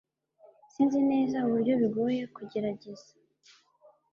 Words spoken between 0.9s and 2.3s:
neza uburyo bigoye